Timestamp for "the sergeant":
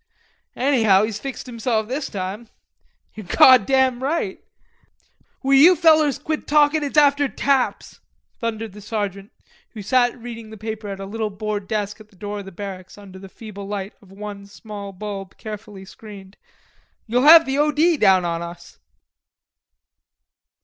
8.71-9.31